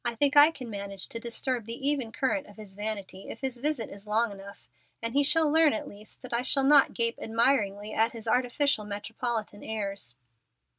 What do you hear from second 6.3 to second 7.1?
I shall not